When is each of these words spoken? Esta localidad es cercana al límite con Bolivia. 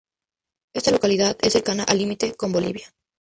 Esta 0.73 0.89
localidad 0.89 1.37
es 1.43 1.53
cercana 1.53 1.83
al 1.83 1.99
límite 1.99 2.33
con 2.33 2.51
Bolivia. 2.51 2.91